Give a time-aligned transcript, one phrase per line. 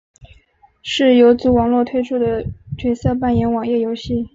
[0.81, 2.43] 是游族网络推出的
[2.75, 4.27] 角色扮演网页游戏。